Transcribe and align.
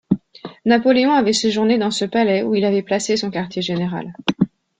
Napoléon 0.65 1.11
avait 1.13 1.31
séjourné 1.31 1.77
dans 1.77 1.91
ce 1.91 2.05
palais 2.05 2.41
où 2.41 2.55
il 2.55 2.65
avait 2.65 2.81
placé 2.81 3.17
son 3.17 3.29
quartier 3.29 3.61
général. 3.61 4.13